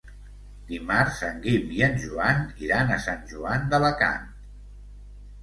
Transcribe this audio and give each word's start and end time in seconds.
Dimarts 0.69 1.19
en 1.27 1.37
Guim 1.43 1.69
i 1.75 1.83
en 1.89 1.99
Joan 2.05 2.41
iran 2.69 2.95
a 2.95 2.99
Sant 3.05 3.23
Joan 3.35 3.71
d'Alacant. 3.75 4.27